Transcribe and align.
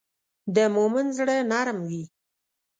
د 0.55 0.57
مؤمن 0.75 1.05
زړه 1.17 1.35
نرم 1.51 1.79
وي. 1.89 2.03